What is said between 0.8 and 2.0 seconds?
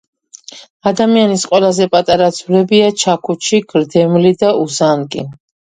ადამიანის ყველაზე